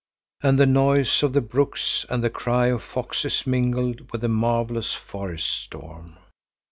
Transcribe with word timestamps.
And 0.41 0.57
the 0.57 0.65
noise 0.65 1.21
of 1.21 1.33
the 1.33 1.41
brooks 1.41 2.07
and 2.09 2.23
the 2.23 2.31
cry 2.31 2.71
of 2.71 2.81
foxes 2.81 3.45
mingled 3.45 4.11
with 4.11 4.21
the 4.21 4.29
marvellous 4.29 4.93
forest 4.93 5.47
storm. 5.47 6.15